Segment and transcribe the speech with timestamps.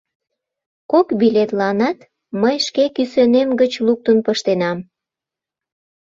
[0.91, 1.97] Кок билетланат
[2.41, 4.77] мый шке кӱсенем гыч луктын пыштенам.